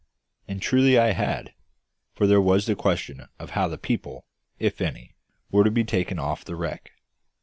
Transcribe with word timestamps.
And 0.47 0.63
truly 0.63 0.97
I 0.97 1.11
had; 1.11 1.53
for 2.15 2.25
there 2.25 2.41
was 2.41 2.65
the 2.65 2.75
question 2.75 3.27
of 3.37 3.51
how 3.51 3.67
the 3.67 3.77
people, 3.77 4.25
if 4.57 4.81
any, 4.81 5.13
were 5.51 5.63
to 5.63 5.69
be 5.69 5.83
taken 5.83 6.17
off 6.17 6.43
the 6.43 6.55
wreck. 6.55 6.93